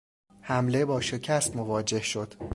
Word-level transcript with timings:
حمله 0.41 0.85
با 0.85 1.01
شکست 1.01 1.55
مواجه 1.55 2.01
شد. 2.01 2.33